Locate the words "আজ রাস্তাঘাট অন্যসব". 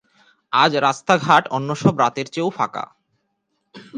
0.53-1.93